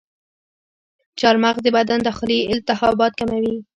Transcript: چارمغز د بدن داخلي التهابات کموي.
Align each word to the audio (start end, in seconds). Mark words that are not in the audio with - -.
چارمغز 1.19 1.61
د 1.63 1.67
بدن 1.77 1.99
داخلي 2.07 2.39
التهابات 2.53 3.11
کموي. 3.19 3.55